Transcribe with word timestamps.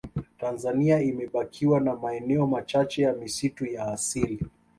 tanzania 0.39 0.99
imebakiwa 1.01 1.79
na 1.79 1.95
maeneo 1.95 2.47
machache 2.47 3.01
ya 3.01 3.13
misitu 3.13 3.65
ya 3.65 3.87
asili 3.93 4.43